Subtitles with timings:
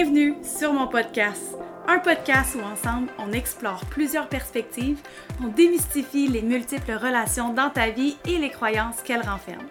[0.00, 1.56] Bienvenue sur mon podcast,
[1.88, 5.00] un podcast où ensemble on explore plusieurs perspectives,
[5.42, 9.68] on démystifie les multiples relations dans ta vie et les croyances qu'elles renferment.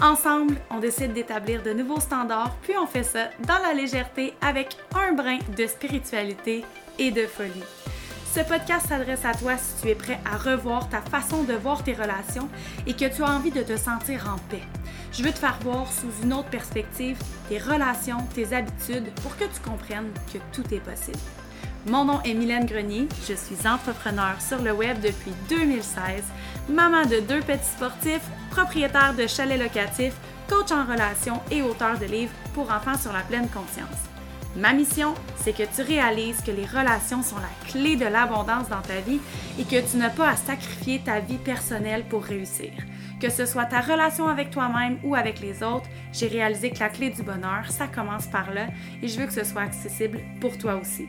[0.00, 4.78] Ensemble, on décide d'établir de nouveaux standards, puis on fait ça dans la légèreté avec
[4.94, 6.64] un brin de spiritualité
[6.98, 7.95] et de folie.
[8.36, 11.82] Ce podcast s'adresse à toi si tu es prêt à revoir ta façon de voir
[11.82, 12.50] tes relations
[12.86, 14.60] et que tu as envie de te sentir en paix.
[15.10, 17.16] Je veux te faire voir sous une autre perspective
[17.48, 21.16] tes relations, tes habitudes pour que tu comprennes que tout est possible.
[21.86, 26.22] Mon nom est Mylène Grenier, je suis entrepreneur sur le web depuis 2016,
[26.68, 32.04] maman de deux petits sportifs, propriétaire de chalets locatifs, coach en relations et auteur de
[32.04, 34.15] livres pour enfants sur la pleine conscience.
[34.56, 38.80] Ma mission, c'est que tu réalises que les relations sont la clé de l'abondance dans
[38.80, 39.20] ta vie
[39.58, 42.72] et que tu n'as pas à sacrifier ta vie personnelle pour réussir.
[43.20, 46.88] Que ce soit ta relation avec toi-même ou avec les autres, j'ai réalisé que la
[46.88, 48.68] clé du bonheur, ça commence par là
[49.02, 51.06] et je veux que ce soit accessible pour toi aussi.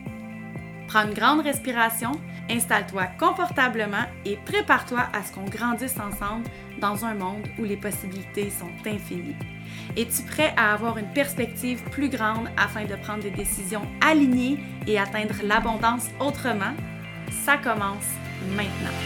[0.88, 2.12] Prends une grande respiration,
[2.48, 6.46] installe-toi confortablement et prépare-toi à ce qu'on grandisse ensemble
[6.80, 9.36] dans un monde où les possibilités sont infinies.
[9.98, 14.98] Es-tu prêt à avoir une perspective plus grande afin de prendre des décisions alignées et
[14.98, 16.72] atteindre l'abondance autrement?
[17.44, 18.08] Ça commence
[18.56, 18.96] maintenant.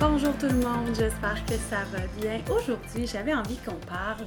[0.00, 2.40] Bonjour tout le monde, j'espère que ça va bien.
[2.52, 4.26] Aujourd'hui, j'avais envie qu'on parle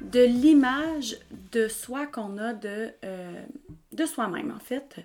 [0.00, 1.16] de l'image
[1.52, 3.42] de soi qu'on a de, euh,
[3.92, 4.96] de soi-même, en fait.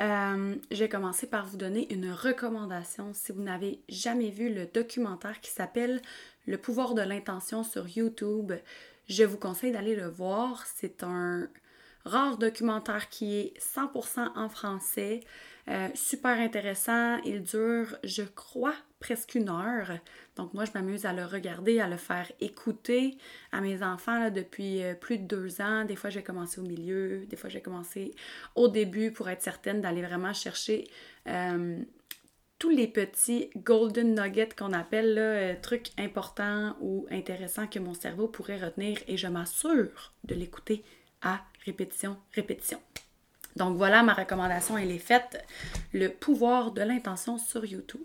[0.00, 3.10] Euh, je vais commencer par vous donner une recommandation.
[3.12, 6.00] Si vous n'avez jamais vu le documentaire qui s'appelle
[6.46, 8.52] Le pouvoir de l'intention sur YouTube,
[9.08, 10.64] je vous conseille d'aller le voir.
[10.66, 11.48] C'est un
[12.04, 15.20] rare documentaire qui est 100% en français.
[15.68, 17.18] Euh, super intéressant.
[17.24, 19.98] Il dure, je crois, presque une heure.
[20.36, 23.18] Donc moi, je m'amuse à le regarder, à le faire écouter
[23.52, 25.84] à mes enfants depuis euh, plus de deux ans.
[25.84, 28.14] Des fois, j'ai commencé au milieu, des fois, j'ai commencé
[28.54, 30.88] au début pour être certaine d'aller vraiment chercher
[31.26, 31.78] euh,
[32.58, 38.26] tous les petits golden nuggets qu'on appelle là, trucs importants ou intéressants que mon cerveau
[38.26, 40.82] pourrait retenir et je m'assure de l'écouter
[41.22, 42.80] à répétition, répétition.
[43.56, 45.44] Donc voilà, ma recommandation, elle est faite.
[45.92, 48.00] Le pouvoir de l'intention sur YouTube.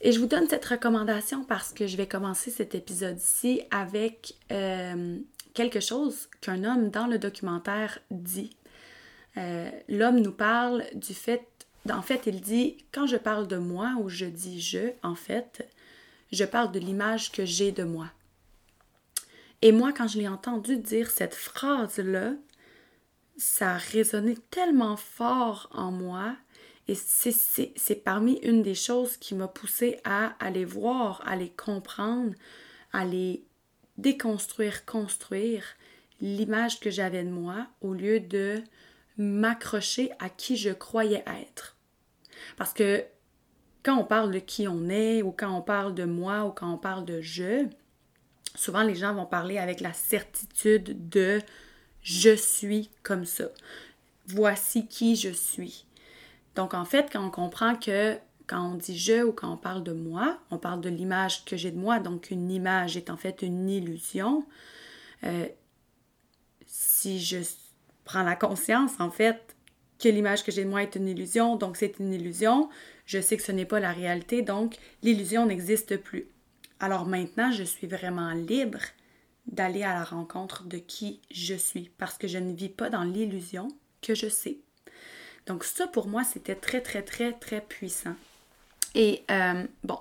[0.00, 5.18] Et je vous donne cette recommandation parce que je vais commencer cet épisode-ci avec euh,
[5.54, 8.56] quelque chose qu'un homme dans le documentaire dit.
[9.36, 11.46] Euh, l'homme nous parle du fait,
[11.90, 15.68] en fait, il dit, quand je parle de moi ou je dis je, en fait,
[16.32, 18.08] je parle de l'image que j'ai de moi.
[19.62, 22.32] Et moi, quand je l'ai entendu dire cette phrase-là,
[23.36, 26.36] ça a résonné tellement fort en moi
[26.88, 32.34] et c'est parmi une des choses qui m'a poussé à aller voir, à les comprendre,
[32.92, 33.44] à les
[33.98, 35.64] déconstruire, construire
[36.20, 38.62] l'image que j'avais de moi au lieu de
[39.16, 41.76] m'accrocher à qui je croyais être.
[42.56, 43.04] Parce que
[43.82, 46.72] quand on parle de qui on est ou quand on parle de moi ou quand
[46.72, 47.66] on parle de je,
[48.54, 51.40] souvent les gens vont parler avec la certitude de
[52.02, 53.44] je suis comme ça.
[54.26, 55.86] Voici qui je suis.
[56.54, 59.82] Donc en fait, quand on comprend que quand on dit je ou quand on parle
[59.82, 63.16] de moi, on parle de l'image que j'ai de moi, donc une image est en
[63.16, 64.44] fait une illusion.
[65.24, 65.46] Euh,
[66.66, 67.38] si je
[68.04, 69.56] prends la conscience en fait
[69.98, 72.68] que l'image que j'ai de moi est une illusion, donc c'est une illusion,
[73.06, 76.26] je sais que ce n'est pas la réalité, donc l'illusion n'existe plus.
[76.82, 78.80] Alors maintenant, je suis vraiment libre
[79.46, 83.04] d'aller à la rencontre de qui je suis parce que je ne vis pas dans
[83.04, 83.68] l'illusion
[84.02, 84.58] que je sais.
[85.46, 88.16] Donc ça, pour moi, c'était très, très, très, très puissant.
[88.96, 89.98] Et euh, bon,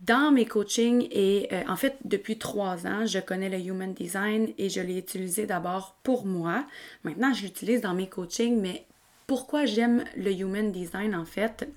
[0.00, 4.52] dans mes coachings, et euh, en fait, depuis trois ans, je connais le Human Design
[4.58, 6.66] et je l'ai utilisé d'abord pour moi.
[7.04, 8.84] Maintenant, je l'utilise dans mes coachings, mais
[9.28, 11.68] pourquoi j'aime le Human Design, en fait,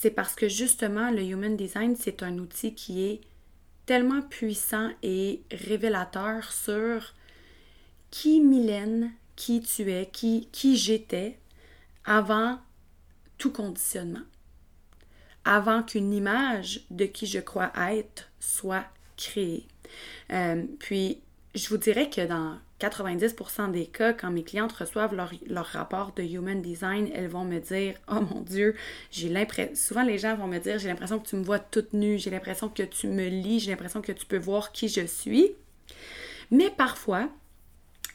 [0.00, 3.20] c'est parce que justement, le Human Design, c'est un outil qui est
[3.86, 7.14] tellement puissant et révélateur sur
[8.10, 11.38] qui Mylène, qui tu es, qui, qui j'étais
[12.04, 12.58] avant
[13.38, 14.24] tout conditionnement,
[15.44, 18.86] avant qu'une image de qui je crois être soit
[19.16, 19.68] créée.
[20.32, 21.20] Euh, puis,
[21.54, 26.12] je vous dirais que dans 90% des cas, quand mes clientes reçoivent leur, leur, rapport
[26.12, 28.74] de Human Design, elles vont me dire Oh mon Dieu,
[29.10, 29.74] j'ai l'impression.
[29.74, 32.30] Souvent, les gens vont me dire J'ai l'impression que tu me vois toute nue, j'ai
[32.30, 35.52] l'impression que tu me lis, j'ai l'impression que tu peux voir qui je suis.
[36.50, 37.28] Mais parfois,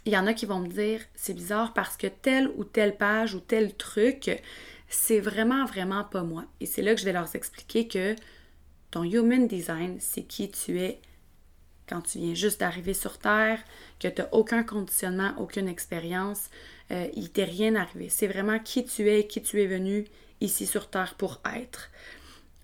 [0.05, 2.97] il y en a qui vont me dire C'est bizarre parce que telle ou telle
[2.97, 4.41] page ou tel truc,
[4.89, 6.45] c'est vraiment, vraiment pas moi.
[6.59, 8.15] Et c'est là que je vais leur expliquer que
[8.91, 10.99] ton Human Design, c'est qui tu es
[11.87, 13.59] quand tu viens juste d'arriver sur Terre,
[13.99, 16.49] que tu n'as aucun conditionnement, aucune expérience,
[16.91, 18.09] euh, il t'est rien arrivé.
[18.09, 20.05] C'est vraiment qui tu es, qui tu es venu
[20.41, 21.89] ici sur Terre pour être.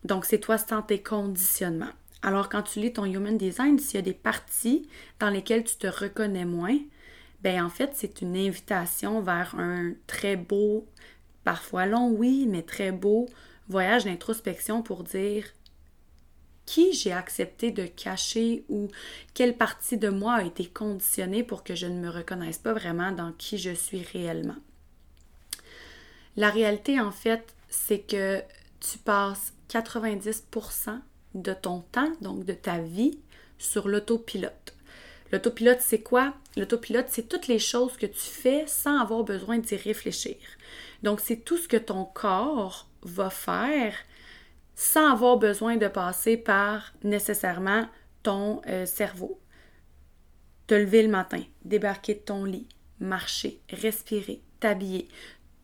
[0.03, 1.93] Donc, c'est toi sans tes conditionnements.
[2.21, 4.87] Alors, quand tu lis ton Human Design, s'il y a des parties
[5.19, 6.77] dans lesquelles tu te reconnais moins,
[7.41, 10.87] ben en fait, c'est une invitation vers un très beau,
[11.43, 13.27] parfois long, oui, mais très beau
[13.69, 15.45] voyage d'introspection pour dire
[16.65, 18.87] qui j'ai accepté de cacher ou
[19.33, 23.11] quelle partie de moi a été conditionnée pour que je ne me reconnaisse pas vraiment
[23.11, 24.55] dans qui je suis réellement.
[26.35, 28.41] La réalité, en fait, c'est que
[28.79, 30.99] tu passes 90%
[31.35, 33.19] de ton temps, donc de ta vie,
[33.57, 34.73] sur l'autopilote.
[35.31, 36.33] L'autopilote, c'est quoi?
[36.57, 40.35] L'autopilote, c'est toutes les choses que tu fais sans avoir besoin d'y réfléchir.
[41.01, 43.95] Donc, c'est tout ce que ton corps va faire
[44.75, 47.87] sans avoir besoin de passer par nécessairement
[48.23, 49.39] ton euh, cerveau.
[50.67, 52.67] Te lever le matin, débarquer de ton lit,
[52.99, 55.07] marcher, respirer, t'habiller,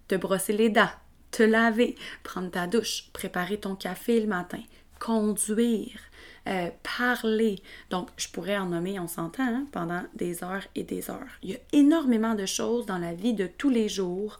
[0.07, 0.89] te brosser les dents,
[1.31, 4.61] te laver, prendre ta douche, préparer ton café le matin,
[4.99, 5.99] conduire,
[6.47, 7.61] euh, parler.
[7.89, 11.39] Donc, je pourrais en nommer, on s'entend, hein, pendant des heures et des heures.
[11.43, 14.37] Il y a énormément de choses dans la vie de tous les jours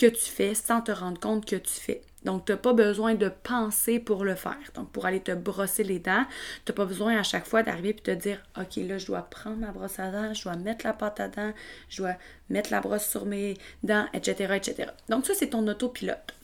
[0.00, 2.00] que tu fais sans te rendre compte que tu fais.
[2.24, 4.58] Donc, tu n'as pas besoin de penser pour le faire.
[4.74, 6.24] Donc, pour aller te brosser les dents,
[6.64, 9.22] tu n'as pas besoin à chaque fois d'arriver et te dire OK, là, je dois
[9.22, 11.52] prendre ma brosse à dents, je dois mettre la pâte à dents,
[11.90, 12.14] je dois
[12.48, 14.54] mettre la brosse sur mes dents, etc.
[14.56, 14.90] etc.
[15.10, 16.34] Donc, ça, c'est ton autopilote.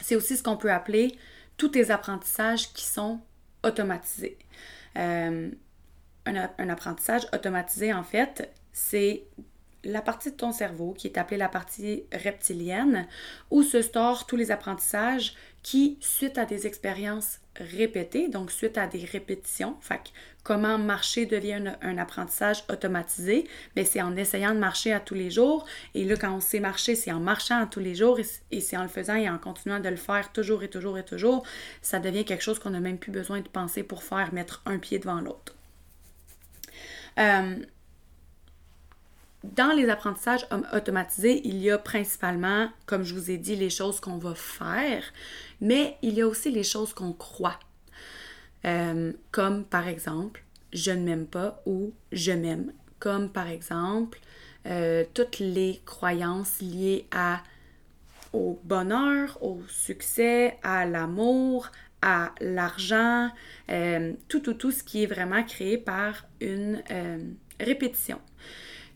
[0.00, 1.16] C'est aussi ce qu'on peut appeler
[1.56, 3.20] tous tes apprentissages qui sont
[3.62, 4.36] automatisés.
[4.96, 5.48] Euh,
[6.26, 9.24] un apprentissage automatisé, en fait, c'est
[9.84, 13.06] la partie de ton cerveau qui est appelée la partie reptilienne,
[13.50, 18.86] où se store tous les apprentissages qui, suite à des expériences répétées, donc suite à
[18.86, 20.12] des répétitions, fait
[20.42, 23.46] comment marcher devient un, apprentissage automatisé,
[23.76, 25.66] mais c'est en essayant de marcher à tous les jours.
[25.94, 28.18] Et là, quand on sait marcher, c'est en marchant à tous les jours
[28.50, 31.04] et, c'est en le faisant et en continuant de le faire toujours et toujours et
[31.04, 31.44] toujours,
[31.82, 34.78] ça devient quelque chose qu'on n'a même plus besoin de penser pour faire, mettre un
[34.78, 35.54] pied devant l'autre.
[37.18, 37.56] Euh,
[39.42, 44.00] dans les apprentissages automatisés, il y a principalement, comme je vous ai dit, les choses
[44.00, 45.02] qu'on va faire,
[45.60, 47.58] mais il y a aussi les choses qu'on croit.
[48.66, 52.72] Euh, comme par exemple, je ne m'aime pas ou je m'aime.
[52.98, 54.20] Comme par exemple,
[54.66, 57.42] euh, toutes les croyances liées à,
[58.34, 61.70] au bonheur, au succès, à l'amour,
[62.02, 63.30] à l'argent,
[63.70, 66.82] euh, tout, tout, tout ce qui est vraiment créé par une
[67.58, 68.20] répétition.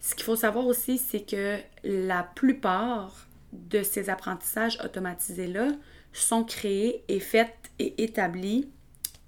[0.04, 5.68] Ce qu'il faut savoir aussi, c'est que la plupart de ces apprentissages automatisés-là
[6.12, 8.68] sont créés et faits et établis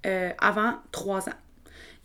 [0.05, 1.39] euh, avant trois ans.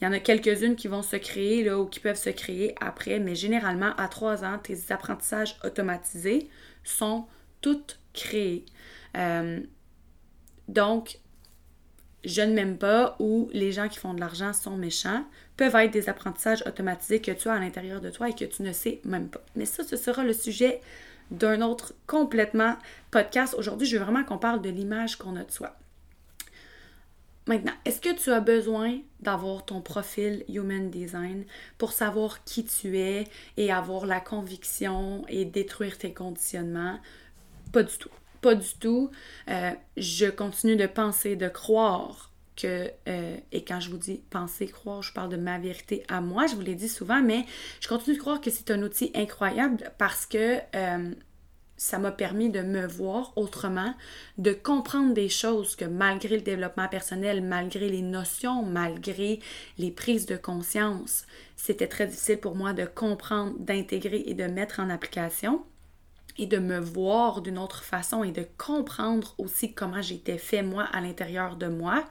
[0.01, 2.75] Il y en a quelques-unes qui vont se créer là, ou qui peuvent se créer
[2.81, 6.49] après, mais généralement, à trois ans, tes apprentissages automatisés
[6.83, 7.27] sont
[7.61, 8.65] toutes créés.
[9.19, 9.61] Euh,
[10.69, 11.19] donc,
[12.25, 15.25] je ne m'aime pas ou les gens qui font de l'argent sont méchants
[15.57, 18.63] peuvent être des apprentissages automatisés que tu as à l'intérieur de toi et que tu
[18.63, 19.43] ne sais même pas.
[19.57, 20.81] Mais ça, ce sera le sujet
[21.31, 22.77] d'un autre complètement
[23.11, 23.55] podcast.
[23.59, 25.77] Aujourd'hui, je veux vraiment qu'on parle de l'image qu'on a de soi.
[27.49, 31.45] Maintenant, est-ce que tu as besoin d'avoir ton profil Human Design
[31.77, 33.25] pour savoir qui tu es
[33.57, 37.01] et avoir la conviction et détruire tes conditionnements?
[37.73, 38.11] Pas du tout.
[38.43, 39.11] Pas du tout.
[39.49, 44.67] Euh, je continue de penser, de croire que, euh, et quand je vous dis penser,
[44.67, 47.47] croire, je parle de ma vérité à moi, je vous l'ai dit souvent, mais
[47.81, 51.15] je continue de croire que c'est un outil incroyable parce que euh,
[51.77, 53.95] ça m'a permis de me voir autrement,
[54.39, 59.39] de comprendre des choses que malgré le développement personnel, malgré les notions, malgré
[59.79, 64.81] les prises de conscience, c'était très difficile pour moi de comprendre, d'intégrer et de mettre
[64.81, 65.65] en application
[66.39, 70.85] et de me voir d'une autre façon et de comprendre aussi comment j'étais fait moi
[70.93, 72.05] à l'intérieur de moi.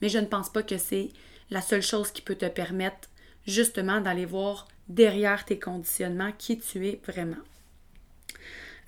[0.00, 1.08] Mais je ne pense pas que c'est
[1.50, 3.08] la seule chose qui peut te permettre
[3.46, 7.42] justement d'aller voir derrière tes conditionnements qui tu es vraiment.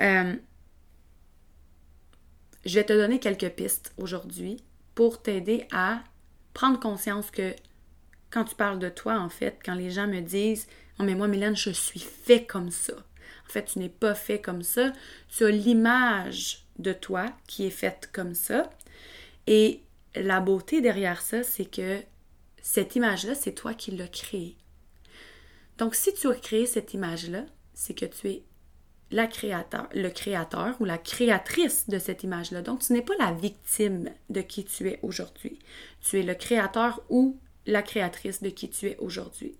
[0.01, 0.35] Euh,
[2.65, 4.63] je vais te donner quelques pistes aujourd'hui
[4.95, 6.03] pour t'aider à
[6.55, 7.55] prendre conscience que
[8.31, 10.67] quand tu parles de toi, en fait, quand les gens me disent
[10.99, 12.95] Oh, mais moi, Mylène, je suis fait comme ça.
[13.49, 14.93] En fait, tu n'es pas fait comme ça.
[15.29, 18.71] Tu as l'image de toi qui est faite comme ça.
[19.47, 19.83] Et
[20.15, 22.03] la beauté derrière ça, c'est que
[22.63, 24.57] cette image-là, c'est toi qui l'as créée.
[25.79, 28.43] Donc, si tu as créé cette image-là, c'est que tu es
[29.11, 32.63] la créateur, le créateur ou la créatrice de cette image-là.
[32.63, 35.59] Donc, tu n'es pas la victime de qui tu es aujourd'hui.
[36.03, 37.39] Tu es le créateur ou
[37.69, 39.55] la créatrice de qui tu es aujourd'hui.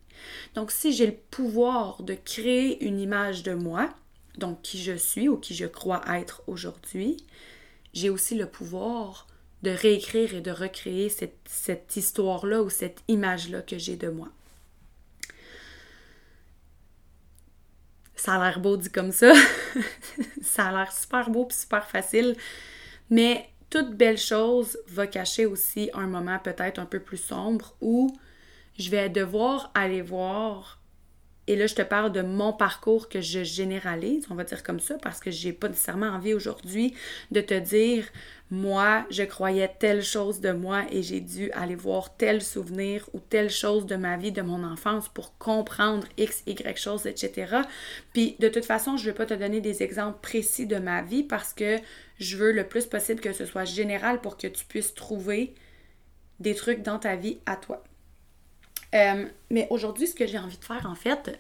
[0.55, 3.91] Donc, si j'ai le pouvoir de créer une image de moi,
[4.39, 7.19] donc qui je suis ou qui je crois être aujourd'hui,
[7.93, 9.27] j'ai aussi le pouvoir
[9.63, 14.29] de réécrire et de recréer cette, histoire-là ou cette image-là que j'ai de moi.
[18.17, 19.33] Ça a l'air beau dit comme ça.
[20.43, 22.37] ça a l'air super beau et super facile.
[23.11, 28.11] Mais toute belle chose va cacher aussi un moment peut-être un peu plus sombre où
[28.79, 30.78] je vais devoir aller voir
[31.49, 34.81] et là, je te parle de mon parcours que je généralise, on va dire comme
[34.81, 36.93] ça, parce que j'ai pas nécessairement envie aujourd'hui
[37.31, 38.05] de te dire,
[38.51, 43.21] moi, je croyais telle chose de moi et j'ai dû aller voir tel souvenir ou
[43.21, 47.63] telle chose de ma vie, de mon enfance pour comprendre X, Y chose, etc.
[48.13, 51.01] Puis, de toute façon, je ne vais pas te donner des exemples précis de ma
[51.01, 51.79] vie parce que
[52.19, 55.55] je veux le plus possible que ce soit général pour que tu puisses trouver
[56.41, 57.83] des trucs dans ta vie à toi.
[58.95, 61.39] Euh, mais aujourd'hui, ce que j'ai envie de faire, en fait,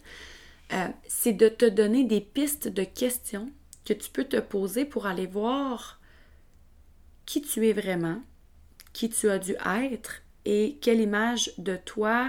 [0.72, 3.50] euh, c'est de te donner des pistes de questions
[3.84, 6.00] que tu peux te poser pour aller voir
[7.24, 8.20] qui tu es vraiment,
[8.92, 12.28] qui tu as dû être et quelle image de toi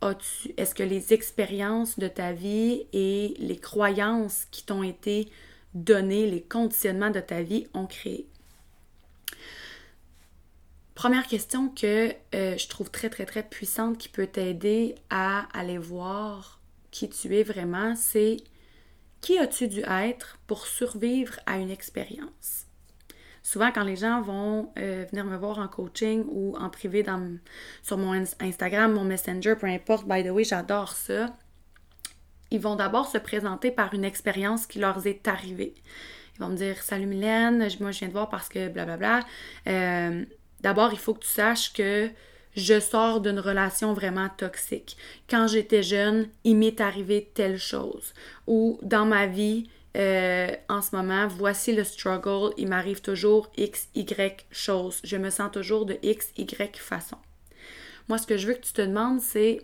[0.00, 0.54] as-tu?
[0.56, 5.28] Est-ce que les expériences de ta vie et les croyances qui t'ont été
[5.74, 8.26] données, les conditionnements de ta vie ont créé?
[10.98, 15.78] Première question que euh, je trouve très, très, très puissante qui peut t'aider à aller
[15.78, 16.58] voir
[16.90, 18.38] qui tu es vraiment, c'est
[19.20, 22.66] qui as-tu dû être pour survivre à une expérience?
[23.44, 27.06] Souvent, quand les gens vont euh, venir me voir en coaching ou en privé
[27.84, 31.26] sur mon Instagram, mon Messenger, peu importe, by the way, j'adore ça.
[32.50, 35.76] Ils vont d'abord se présenter par une expérience qui leur est arrivée.
[36.34, 39.20] Ils vont me dire Salut Mylène, moi je viens de voir parce que blablabla.
[39.68, 40.24] Euh,
[40.60, 42.10] D'abord, il faut que tu saches que
[42.56, 44.96] je sors d'une relation vraiment toxique.
[45.28, 48.12] Quand j'étais jeune, il m'est arrivé telle chose.
[48.46, 53.88] Ou dans ma vie, euh, en ce moment, voici le struggle, il m'arrive toujours X,
[53.94, 55.00] Y chose.
[55.04, 57.18] Je me sens toujours de X, Y façon.
[58.08, 59.62] Moi, ce que je veux que tu te demandes, c'est,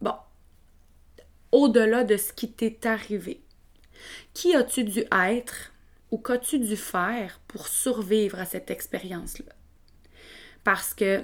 [0.00, 0.14] bon,
[1.50, 3.42] au-delà de ce qui t'est arrivé,
[4.34, 5.72] qui as-tu dû être
[6.10, 9.52] ou qu'as-tu dû faire pour survivre à cette expérience-là?
[10.64, 11.22] Parce que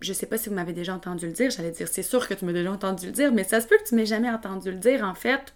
[0.00, 2.34] je sais pas si vous m'avez déjà entendu le dire, j'allais dire c'est sûr que
[2.34, 4.70] tu m'as déjà entendu le dire, mais ça se peut que tu m'aies jamais entendu
[4.70, 5.54] le dire en fait.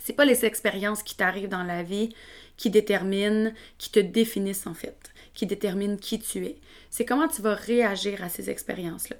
[0.00, 2.14] C'est pas les expériences qui t'arrivent dans la vie
[2.56, 6.58] qui déterminent, qui te définissent en fait, qui déterminent qui tu es.
[6.90, 9.16] C'est comment tu vas réagir à ces expériences-là.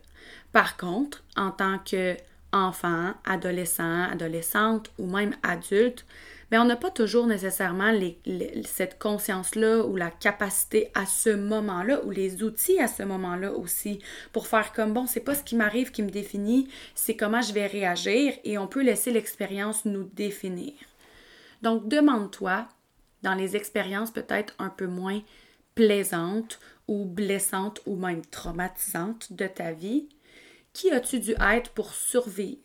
[0.52, 2.16] Par contre, en tant que
[2.52, 6.06] enfant, adolescent, adolescente ou même adulte,
[6.54, 7.92] mais on n'a pas toujours nécessairement
[8.64, 13.98] cette conscience-là ou la capacité à ce moment-là ou les outils à ce moment-là aussi
[14.32, 17.52] pour faire comme bon, c'est pas ce qui m'arrive qui me définit, c'est comment je
[17.52, 20.74] vais réagir et on peut laisser l'expérience nous définir.
[21.62, 22.68] Donc demande-toi
[23.24, 25.22] dans les expériences peut-être un peu moins
[25.74, 30.08] plaisantes ou blessantes ou même traumatisantes de ta vie,
[30.72, 32.60] qui as-tu dû être pour survivre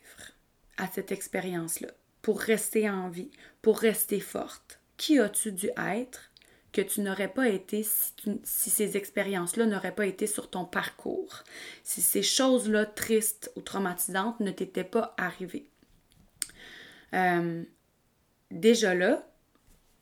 [0.77, 1.89] à cette expérience-là?
[2.21, 4.79] pour rester en vie, pour rester forte?
[4.97, 6.31] Qui as-tu dû être
[6.71, 8.13] que tu n'aurais pas été si,
[8.43, 11.43] ces expériences-là n'auraient pas été sur ton parcours,
[11.83, 15.67] si ces choses-là tristes ou traumatisantes ne t'étaient pas arrivées?
[17.13, 17.63] Euh,
[18.51, 19.27] déjà là,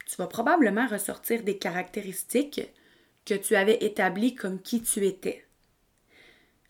[0.06, 2.62] tu vas probablement ressortir des caractéristiques
[3.26, 5.46] que tu avais établies comme qui tu étais.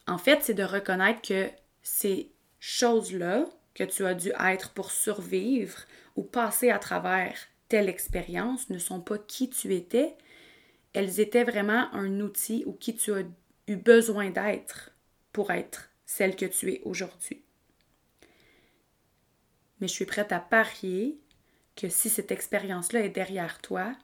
[0.08, 1.50] En fait, c'est de reconnaître que
[1.84, 3.46] ces choses-là
[3.78, 5.78] que tu as dû être pour survivre
[6.16, 7.38] ou passer à travers
[7.70, 10.18] telle expérience ne sont pas qui tu étais,
[10.94, 13.22] elles étaient vraiment un outil ou qui tu as
[13.68, 14.96] eu besoin d'être
[15.32, 17.44] pour être celle que tu es aujourd'hui.
[19.80, 21.20] Mais je suis prête à parier
[21.76, 23.96] que si cette expérience-là est derrière toi,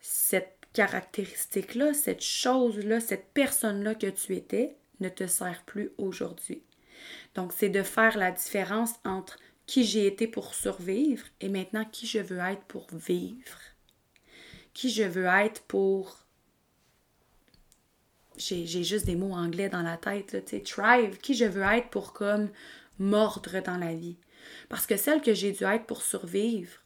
[0.00, 6.62] cette caractéristique-là, cette chose-là, cette personne-là que tu étais ne te sert plus aujourd'hui.
[7.34, 12.06] Donc, c'est de faire la différence entre qui j'ai été pour survivre et maintenant qui
[12.06, 13.58] je veux être pour vivre.
[14.72, 16.24] Qui je veux être pour.
[18.36, 21.18] J'ai juste des mots anglais dans la tête, tu sais, thrive.
[21.18, 22.48] Qui je veux être pour comme
[22.98, 24.16] mordre dans la vie.
[24.68, 26.78] Parce que celle que j'ai dû être pour survivre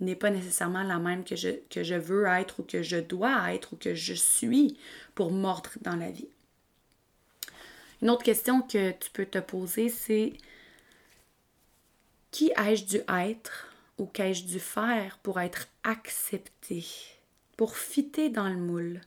[0.00, 3.52] n'est pas nécessairement la même que je, que je veux être ou que je dois
[3.52, 4.78] être ou que je suis
[5.14, 6.28] pour mordre dans la vie.
[8.00, 10.32] Une autre question que tu peux te poser, c'est
[12.30, 16.86] qui ai-je dû être ou qu'ai-je dû faire pour être acceptée,
[17.56, 19.00] pour fitter dans le moule,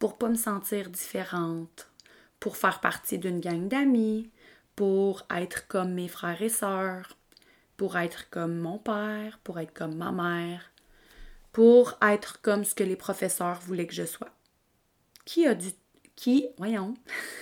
[0.00, 1.88] pour pas me sentir différente,
[2.40, 4.30] pour faire partie d'une gang d'amis,
[4.74, 7.16] pour être comme mes frères et sœurs,
[7.76, 10.72] pour être comme mon père, pour être comme ma mère,
[11.52, 14.30] pour être comme ce que les professeurs voulaient que je sois?
[15.24, 15.68] Qui a dû
[16.16, 16.94] qui, voyons,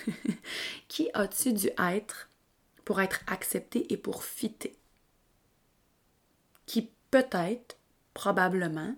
[0.87, 2.29] qui as-tu dû être
[2.85, 4.77] pour être accepté et pour fitter?
[6.65, 7.77] Qui peut-être,
[8.13, 8.95] probablement,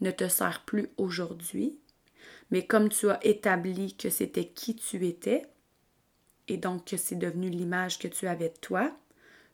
[0.00, 1.78] ne te sert plus aujourd'hui,
[2.50, 5.46] mais comme tu as établi que c'était qui tu étais,
[6.48, 8.96] et donc que c'est devenu l'image que tu avais de toi,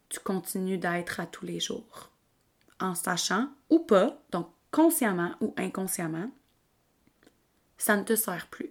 [0.08, 2.10] tu continues d'être à tous les jours.
[2.80, 6.30] En sachant ou pas, donc consciemment ou inconsciemment,
[7.76, 8.70] ça ne te sert plus.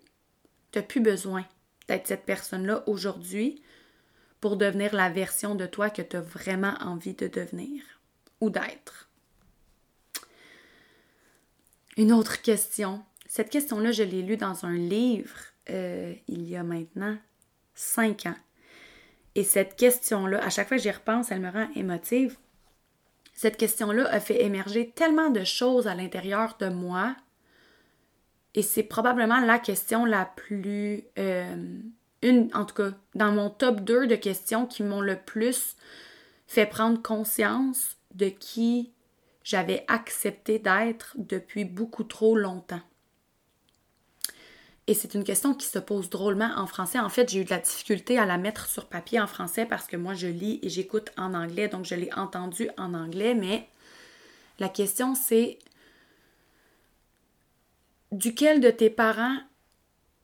[0.81, 1.45] Plus besoin
[1.87, 3.61] d'être cette personne-là aujourd'hui
[4.41, 7.83] pour devenir la version de toi que tu as vraiment envie de devenir
[8.41, 9.09] ou d'être.
[11.97, 13.03] Une autre question.
[13.27, 15.37] Cette question-là, je l'ai lue dans un livre
[15.69, 17.17] euh, il y a maintenant
[17.73, 18.35] cinq ans.
[19.35, 22.37] Et cette question-là, à chaque fois que j'y repense, elle me rend émotive.
[23.33, 27.15] Cette question-là a fait émerger tellement de choses à l'intérieur de moi.
[28.55, 31.03] Et c'est probablement la question la plus...
[31.19, 31.55] Euh,
[32.21, 35.75] une, en tout cas, dans mon top 2 de questions qui m'ont le plus
[36.47, 38.91] fait prendre conscience de qui
[39.43, 42.81] j'avais accepté d'être depuis beaucoup trop longtemps.
[44.87, 46.99] Et c'est une question qui se pose drôlement en français.
[46.99, 49.87] En fait, j'ai eu de la difficulté à la mettre sur papier en français parce
[49.87, 53.67] que moi, je lis et j'écoute en anglais, donc je l'ai entendu en anglais, mais
[54.59, 55.59] la question c'est
[58.11, 59.37] duquel de tes parents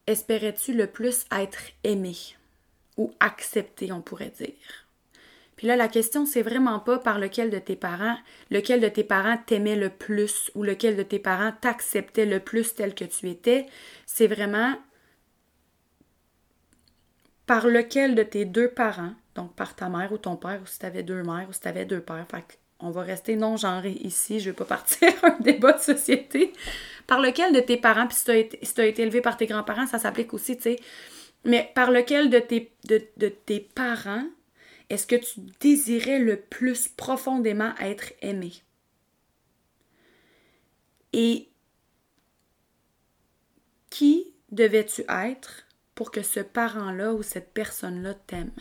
[0.07, 2.15] espérais-tu le plus être aimé
[2.97, 4.87] ou accepté, on pourrait dire?
[5.55, 8.17] Puis là, la question, c'est vraiment pas par lequel de tes parents,
[8.49, 12.73] lequel de tes parents t'aimait le plus ou lequel de tes parents t'acceptait le plus
[12.73, 13.67] tel que tu étais.
[14.07, 14.75] C'est vraiment
[17.45, 20.79] par lequel de tes deux parents, donc par ta mère ou ton père, ou si
[20.79, 22.25] tu avais deux mères ou si tu avais deux pères.
[22.31, 26.53] Fait on va rester non-genré ici, je vais pas partir un débat de société.
[27.11, 29.99] Par lequel de tes parents, puis si tu as, été, élevé par tes grands-parents, ça
[29.99, 30.79] s'applique aussi, tu sais.
[31.43, 34.23] Mais par lequel de tes, de tes parents
[34.91, 38.51] est-ce que tu désirais le plus profondément être aimé?
[41.13, 41.49] Et
[43.89, 48.51] qui devais-tu être pour que ce parent-là ou cette personne-là t'aime?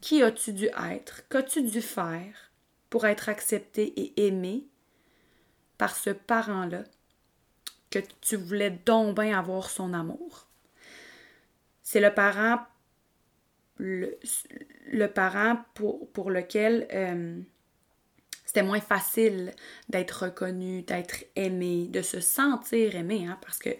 [0.00, 1.28] Qui as-tu dû être?
[1.28, 2.52] Qu'as-tu dû faire
[2.90, 4.66] pour être accepté et aimé
[5.78, 6.82] par ce parent-là?
[7.92, 10.46] Que tu voulais donc bien avoir son amour?
[11.82, 12.58] C'est le parent
[13.78, 17.40] le, parent pour, lequel euh,
[18.44, 19.52] c'était moins facile
[19.88, 23.70] d'être reconnu, d'être aimé, de se sentir aimé, hein, parce que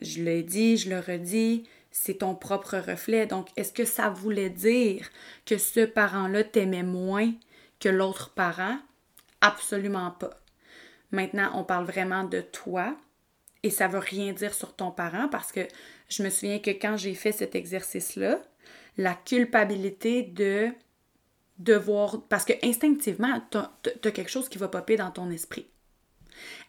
[0.00, 3.26] je l'ai dit, je le redis, c'est ton propre reflet.
[3.26, 5.08] Donc, est-ce que ça voulait dire
[5.46, 7.32] que ce parent-là t'aimait moins
[7.80, 8.78] que l'autre parent?
[9.40, 10.40] Absolument pas.
[11.12, 12.96] Maintenant, on parle vraiment de toi
[13.64, 15.66] et ça veut rien dire sur ton parent parce que
[16.10, 18.38] je me souviens que quand j'ai fait cet exercice-là,
[18.98, 20.68] la culpabilité de
[21.58, 22.22] devoir.
[22.28, 25.66] Parce que instinctivement, tu as, quelque chose qui va popper dans ton esprit.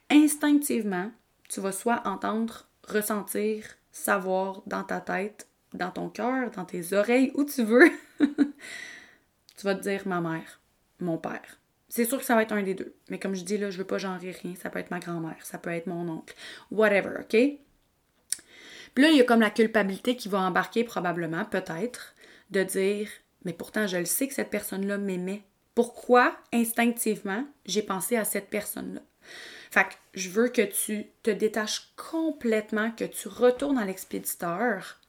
[0.09, 1.11] Instinctivement,
[1.49, 7.31] tu vas soit entendre, ressentir, savoir dans ta tête, dans ton cœur, dans tes oreilles,
[7.35, 7.91] où tu veux.
[8.19, 10.61] tu vas te dire ma mère,
[11.01, 11.59] mon père.
[11.95, 12.93] C'est sûr que ça va être un des deux.
[13.09, 14.53] Mais comme je dis là, je veux pas genrer rien.
[14.61, 16.35] Ça peut être ma grand-mère, ça peut être mon oncle.
[16.69, 17.29] Whatever, OK?
[17.29, 22.13] Puis là, il y a comme la culpabilité qui va embarquer probablement, peut-être,
[22.51, 23.07] de dire
[23.45, 25.43] Mais pourtant, je le sais que cette personne-là m'aimait.
[25.73, 28.99] Pourquoi, instinctivement, j'ai pensé à cette personne-là?
[29.71, 34.99] Fait que je veux que tu te détaches complètement, que tu retournes à l'expéditeur,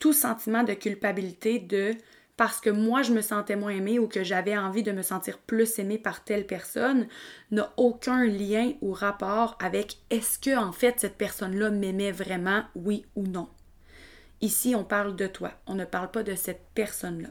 [0.00, 1.94] tout sentiment de culpabilité de
[2.40, 5.36] parce que moi je me sentais moins aimée ou que j'avais envie de me sentir
[5.36, 7.06] plus aimée par telle personne
[7.50, 13.04] n'a aucun lien ou rapport avec est-ce que en fait cette personne-là m'aimait vraiment, oui
[13.14, 13.50] ou non.
[14.40, 17.28] Ici, on parle de toi, on ne parle pas de cette personne-là.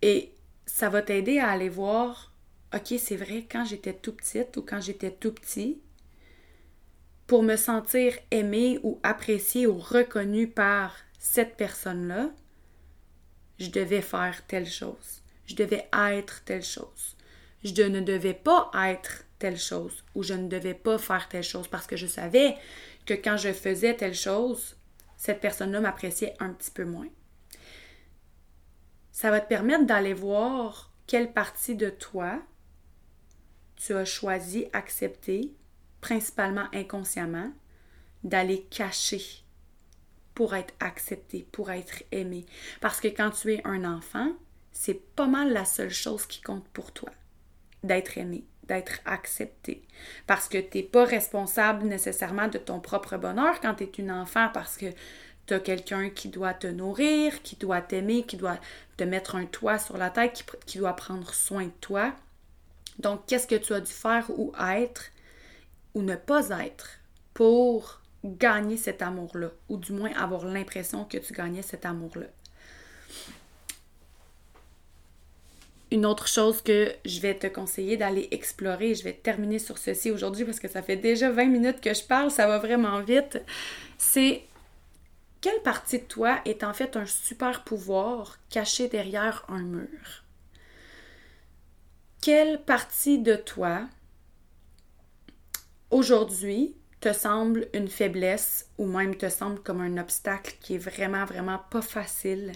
[0.00, 0.32] Et
[0.64, 2.32] ça va t'aider à aller voir,
[2.74, 5.78] ok, c'est vrai, quand j'étais tout petite ou quand j'étais tout petit,
[7.26, 12.30] pour me sentir aimée ou appréciée ou reconnue par cette personne-là,
[13.58, 17.16] je devais faire telle chose, je devais être telle chose,
[17.62, 21.68] je ne devais pas être telle chose ou je ne devais pas faire telle chose
[21.68, 22.56] parce que je savais
[23.06, 24.76] que quand je faisais telle chose,
[25.16, 27.08] cette personne-là m'appréciait un petit peu moins.
[29.12, 32.42] Ça va te permettre d'aller voir quelle partie de toi
[33.76, 35.54] tu as choisi, accepter,
[36.00, 37.52] principalement inconsciemment,
[38.22, 39.43] d'aller cacher
[40.34, 42.46] pour être accepté, pour être aimé.
[42.80, 44.32] Parce que quand tu es un enfant,
[44.72, 47.10] c'est pas mal la seule chose qui compte pour toi,
[47.82, 49.82] d'être aimé, d'être accepté.
[50.26, 54.10] Parce que tu n'es pas responsable nécessairement de ton propre bonheur quand tu es une
[54.10, 54.86] enfant, parce que
[55.46, 58.58] tu as quelqu'un qui doit te nourrir, qui doit t'aimer, qui doit
[58.96, 62.12] te mettre un toit sur la tête, qui, qui doit prendre soin de toi.
[62.98, 65.10] Donc, qu'est-ce que tu as dû faire ou être
[65.94, 66.98] ou ne pas être
[67.34, 72.26] pour gagner cet amour-là, ou du moins avoir l'impression que tu gagnais cet amour-là.
[75.90, 80.10] Une autre chose que je vais te conseiller d'aller explorer, je vais terminer sur ceci
[80.10, 83.40] aujourd'hui parce que ça fait déjà 20 minutes que je parle, ça va vraiment vite,
[83.98, 84.42] c'est
[85.40, 90.24] quelle partie de toi est en fait un super pouvoir caché derrière un mur?
[92.22, 93.86] Quelle partie de toi
[95.90, 96.74] aujourd'hui
[97.04, 101.58] te semble une faiblesse ou même te semble comme un obstacle qui est vraiment, vraiment
[101.58, 102.52] pas facile,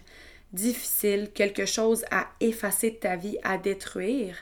[0.55, 4.39] difficile, quelque chose à effacer de ta vie, à détruire,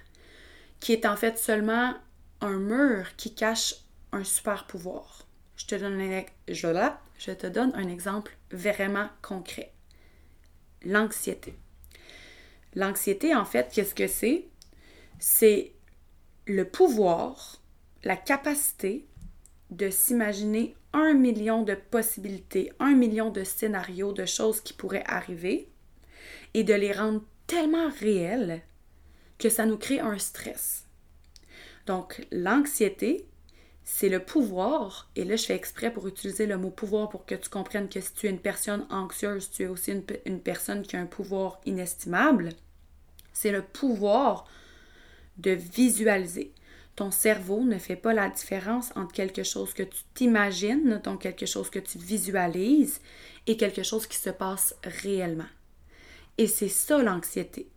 [0.79, 1.93] qui est en fait seulement
[2.41, 3.75] un mur qui cache
[4.13, 5.27] un super pouvoir.
[5.57, 9.73] Je te donne un, je, je te donne un exemple vraiment concret.
[10.85, 11.59] L'anxiété.
[12.77, 14.45] L'anxiété, en fait, qu'est-ce que c'est?
[15.19, 15.73] C'est
[16.47, 17.61] le pouvoir,
[18.05, 19.05] la capacité
[19.71, 25.69] de s'imaginer un million de possibilités, un million de scénarios, de choses qui pourraient arriver
[26.55, 28.63] et de les rendre tellement réelles
[29.39, 30.87] que ça nous crée un stress.
[31.87, 33.27] Donc, l'anxiété,
[33.85, 37.37] c'est le pouvoir, et là je fais exprès pour utiliser le mot pouvoir pour que
[37.37, 40.83] tu comprennes que si tu es une personne anxieuse, tu es aussi une, une personne
[40.83, 42.49] qui a un pouvoir inestimable.
[43.33, 44.49] C'est le pouvoir
[45.39, 46.53] de visualiser,
[46.97, 51.47] ton cerveau ne fait pas la différence entre quelque chose que tu t'imagines, donc quelque
[51.47, 53.01] chose que tu visualises,
[53.47, 55.45] et quelque chose qui se passe réellement.
[56.39, 57.69] Et c'est ça l'anxiété.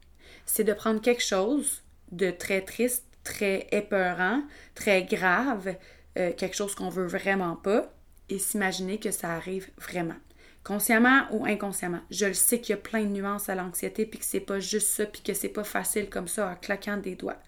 [0.46, 4.42] C'est de prendre quelque chose de très triste, très épeurant,
[4.74, 5.76] très grave,
[6.18, 7.94] euh, quelque chose qu'on veut vraiment pas,
[8.30, 10.16] et s'imaginer que ça arrive vraiment
[10.64, 12.02] consciemment ou inconsciemment.
[12.12, 14.60] Je le sais qu'il y a plein de nuances à l'anxiété, puis que c'est pas
[14.60, 17.40] juste ça, puis que c'est pas facile comme ça en claquant des doigts.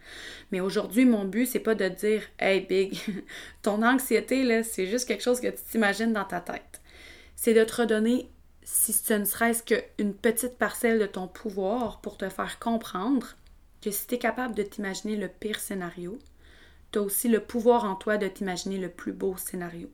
[0.51, 2.99] Mais aujourd'hui, mon but, c'est pas de dire Hey Big,
[3.61, 6.81] ton anxiété, là, c'est juste quelque chose que tu t'imagines dans ta tête.
[7.35, 8.29] C'est de te redonner,
[8.63, 13.35] si ce ne serait-ce qu'une petite parcelle de ton pouvoir pour te faire comprendre
[13.81, 16.19] que si tu es capable de t'imaginer le pire scénario,
[16.91, 19.89] tu as aussi le pouvoir en toi de t'imaginer le plus beau scénario.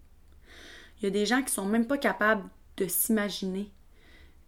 [0.99, 2.43] Il y a des gens qui sont même pas capables
[2.77, 3.71] de s'imaginer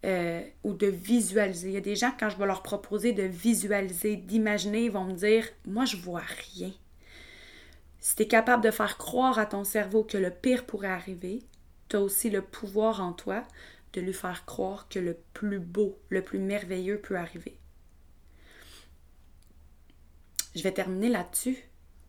[0.06, 1.68] euh, ou de visualiser.
[1.68, 5.04] Il y a des gens, quand je vais leur proposer de visualiser, d'imaginer, ils vont
[5.04, 6.22] me dire Moi, je vois
[6.54, 6.72] rien.
[7.98, 11.40] Si tu es capable de faire croire à ton cerveau que le pire pourrait arriver,
[11.90, 13.44] tu as aussi le pouvoir en toi
[13.92, 17.58] de lui faire croire que le plus beau, le plus merveilleux peut arriver.
[20.54, 21.58] Je vais terminer là-dessus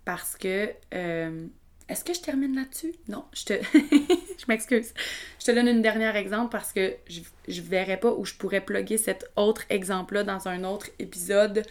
[0.05, 1.47] parce que euh,
[1.91, 2.93] est-ce que je termine là-dessus?
[3.09, 3.53] Non, je te.
[3.73, 4.93] je m'excuse.
[5.39, 8.61] Je te donne un dernier exemple parce que je ne verrai pas où je pourrais
[8.61, 11.63] plugger cet autre exemple-là dans un autre épisode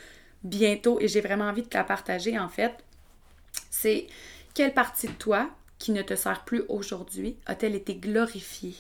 [0.43, 2.73] bientôt et j'ai vraiment envie de te la partager en fait.
[3.71, 4.09] C'est
[4.53, 8.77] quelle partie de toi qui ne te sert plus aujourd'hui a-t-elle été glorifiée,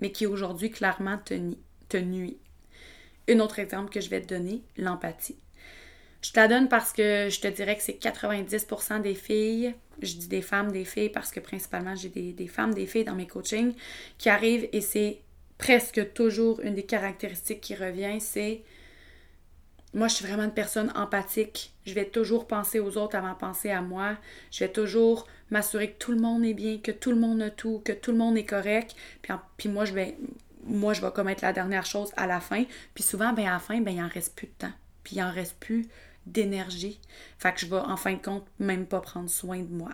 [0.00, 1.34] mais qui aujourd'hui clairement te,
[1.88, 2.38] te nuit?
[3.28, 5.41] Un autre exemple que je vais te donner, l'empathie.
[6.22, 10.14] Je te la donne parce que je te dirais que c'est 90% des filles, je
[10.14, 13.26] dis des femmes, des filles, parce que principalement j'ai des, femmes, des filles dans mes
[13.26, 13.74] coachings
[14.18, 15.18] qui arrivent et c'est
[15.58, 18.62] presque toujours une des caractéristiques qui revient, c'est
[19.94, 21.74] moi je suis vraiment une personne empathique.
[21.84, 24.16] Je vais toujours penser aux autres avant de penser à moi.
[24.50, 27.50] Je vais toujours m'assurer que tout le monde est bien, que tout le monde a
[27.50, 28.94] tout, que tout le monde est correct.
[29.20, 30.16] Puis, puis moi je vais
[30.64, 32.64] moi je vais commettre la dernière chose à la fin.
[32.94, 34.72] Puis souvent ben à la fin ben il en reste plus de temps.
[35.02, 35.88] Puis il en reste plus
[36.26, 37.00] d'énergie.
[37.38, 39.90] Fait que je vais en fin de compte même pas prendre soin de moi.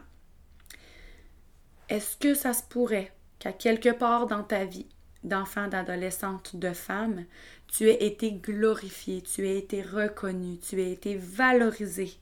[1.88, 4.86] Est-ce que ça se pourrait qu'à quelque part dans ta vie,
[5.24, 7.24] d'enfant, d'adolescente, de femme,
[7.66, 12.12] tu aies été glorifié, tu aies été reconnu, tu aies été valorisé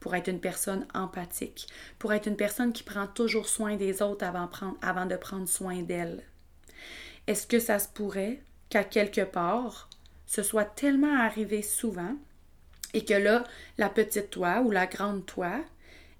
[0.00, 4.24] pour être une personne empathique, pour être une personne qui prend toujours soin des autres
[4.24, 6.22] avant, avant de prendre soin d'elle?
[7.26, 9.88] Est-ce que ça se pourrait qu'à quelque part,
[10.26, 12.16] ce soit tellement arrivé souvent
[12.94, 13.44] et que là,
[13.78, 15.60] la petite toi ou la grande toi,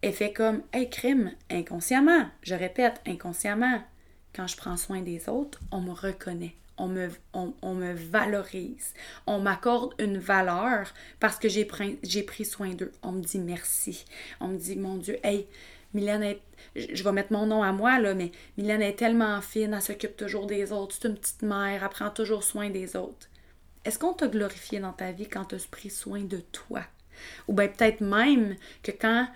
[0.02, 3.82] elle fait comme Hey, crime, inconsciemment, je répète, inconsciemment,
[4.34, 6.54] quand je prends soin des autres, on me reconnaît.
[6.78, 8.94] On me, on, me valorise.
[9.26, 12.90] On m'accorde une valeur parce que j'ai pris, pris soin d'eux.
[13.02, 14.04] On me dit merci.
[14.40, 15.46] On me dit, mon Dieu, hey,
[15.94, 16.40] Mylène est
[16.74, 20.16] je vais mettre mon nom à moi, là, mais Mylène est tellement fine, elle s'occupe
[20.16, 23.28] toujours des autres, c'est une petite mère, elle prend toujours soin des autres.
[23.84, 26.82] Est-ce qu'on t'a glorifié dans ta vie quand tu as pris soin de toi?
[27.48, 29.28] Ou bien peut-être même que quand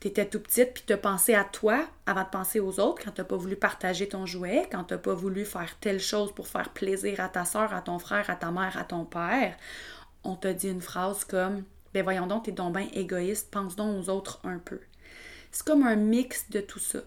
[0.00, 3.02] tu étais tout petite puis tu as pensé à toi avant de penser aux autres,
[3.04, 6.48] quand tu pas voulu partager ton jouet, quand tu pas voulu faire telle chose pour
[6.48, 9.56] faire plaisir à ta soeur, à ton frère, à ta mère, à ton père,
[10.24, 14.04] on t'a dit une phrase comme Ben voyons donc, t'es donc bien égoïste, pense donc
[14.04, 14.80] aux autres un peu.
[15.52, 16.98] C'est comme un mix de tout ça.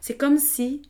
[0.00, 0.88] C'est comme si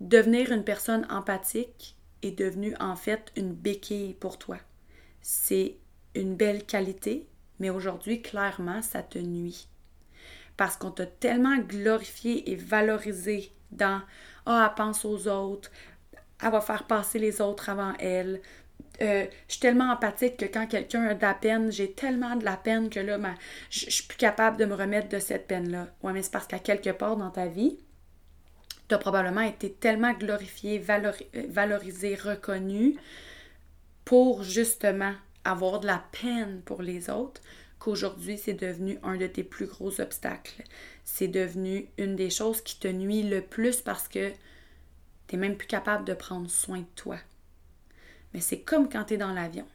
[0.00, 4.58] devenir une personne empathique est devenu en fait une béquille pour toi.
[5.22, 5.76] C'est
[6.14, 7.26] une belle qualité,
[7.58, 9.68] mais aujourd'hui, clairement, ça te nuit.
[10.56, 14.02] Parce qu'on t'a tellement glorifié et valorisé dans
[14.46, 15.70] Ah, elle pense aux autres,
[16.42, 18.40] elle va faire passer les autres avant elle,
[19.02, 22.44] euh, je suis tellement empathique que quand quelqu'un a de la peine, j'ai tellement de
[22.44, 23.18] la peine que là,
[23.70, 25.88] je, je suis plus capable de me remettre de cette peine-là.
[26.02, 27.78] Ouais, mais c'est parce qu'à quelque part dans ta vie,
[28.90, 32.96] tu as probablement été tellement glorifié, valorisé, reconnu
[34.04, 37.40] pour justement avoir de la peine pour les autres
[37.78, 40.64] qu'aujourd'hui, c'est devenu un de tes plus gros obstacles.
[41.04, 44.30] C'est devenu une des choses qui te nuit le plus parce que
[45.28, 47.16] tu n'es même plus capable de prendre soin de toi.
[48.34, 49.66] Mais c'est comme quand tu es dans l'avion.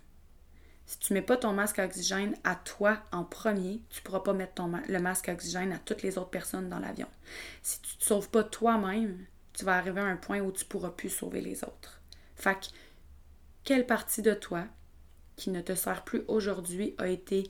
[0.86, 4.04] Si tu ne mets pas ton masque à oxygène à toi en premier, tu ne
[4.04, 7.08] pourras pas mettre ton le masque à oxygène à toutes les autres personnes dans l'avion.
[7.64, 10.64] Si tu ne te sauves pas toi-même, tu vas arriver à un point où tu
[10.64, 12.02] ne pourras plus sauver les autres.
[12.36, 12.68] Fait que,
[13.64, 14.66] quelle partie de toi
[15.36, 17.50] qui ne te sert plus aujourd'hui a été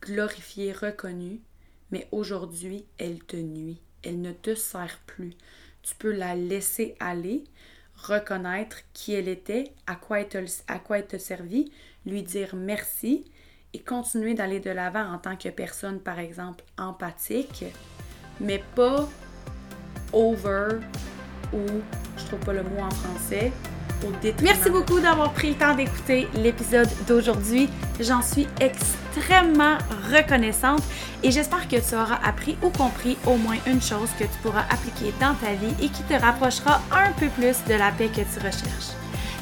[0.00, 1.40] glorifiée, reconnue,
[1.90, 3.80] mais aujourd'hui, elle te nuit.
[4.02, 5.34] Elle ne te sert plus.
[5.82, 7.44] Tu peux la laisser aller,
[7.94, 10.38] reconnaître qui elle était, à quoi elle te,
[10.68, 11.72] à quoi elle te servit,
[12.06, 13.24] lui dire merci
[13.72, 17.64] et continuer d'aller de l'avant en tant que personne, par exemple, empathique,
[18.40, 19.08] mais pas
[20.12, 20.78] over
[21.52, 21.58] ou,
[22.16, 23.52] je trouve pas le mot en français,
[24.42, 27.68] Merci beaucoup d'avoir pris le temps d'écouter l'épisode d'aujourd'hui.
[28.00, 29.76] J'en suis extrêmement
[30.12, 30.82] reconnaissante
[31.22, 34.64] et j'espère que tu auras appris ou compris au moins une chose que tu pourras
[34.70, 38.22] appliquer dans ta vie et qui te rapprochera un peu plus de la paix que
[38.22, 38.99] tu recherches.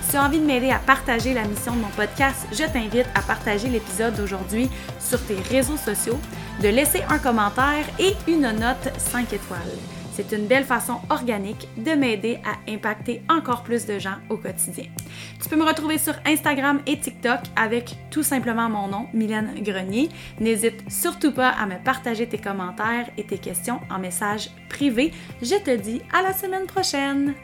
[0.09, 3.05] Si tu as envie de m'aider à partager la mission de mon podcast, je t'invite
[3.15, 6.19] à partager l'épisode d'aujourd'hui sur tes réseaux sociaux,
[6.63, 9.61] de laisser un commentaire et une note 5 étoiles.
[10.15, 14.87] C'est une belle façon organique de m'aider à impacter encore plus de gens au quotidien.
[15.43, 20.09] Tu peux me retrouver sur Instagram et TikTok avec tout simplement mon nom, Mylène Grenier.
[20.41, 25.13] N'hésite surtout pas à me partager tes commentaires et tes questions en message privé.
[25.43, 27.35] Je te dis à la semaine prochaine!